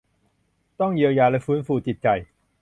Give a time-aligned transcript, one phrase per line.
[0.79, 2.07] ต้องเยียวยาและฟื้นฟูจิตใจ